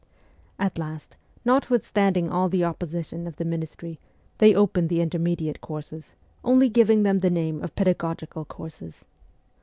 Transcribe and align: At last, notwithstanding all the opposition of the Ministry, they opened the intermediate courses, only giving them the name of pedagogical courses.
At 0.57 0.79
last, 0.79 1.15
notwithstanding 1.45 2.27
all 2.27 2.49
the 2.49 2.63
opposition 2.63 3.27
of 3.27 3.35
the 3.35 3.45
Ministry, 3.45 3.99
they 4.39 4.55
opened 4.55 4.89
the 4.89 4.99
intermediate 4.99 5.61
courses, 5.61 6.13
only 6.43 6.69
giving 6.69 7.03
them 7.03 7.19
the 7.19 7.29
name 7.29 7.61
of 7.61 7.75
pedagogical 7.75 8.43
courses. 8.45 9.05